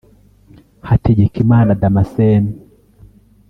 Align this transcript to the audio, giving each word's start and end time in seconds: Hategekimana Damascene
Hategekimana 0.87 1.77
Damascene 1.81 2.51